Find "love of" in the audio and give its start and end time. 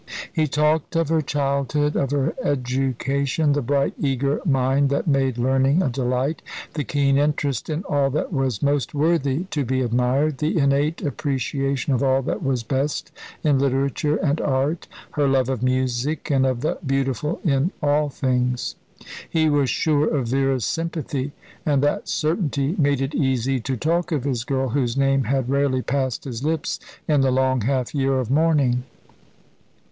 15.27-15.61